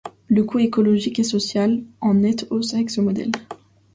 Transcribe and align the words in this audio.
Le 0.29 0.43
coût 0.43 0.57
écologique 0.57 1.19
et 1.19 1.23
social 1.23 1.73
est 1.77 1.83
en 2.01 2.15
nette 2.15 2.47
hausse 2.49 2.73
avec 2.73 2.89
ce 2.89 3.01
modèle. 3.01 3.29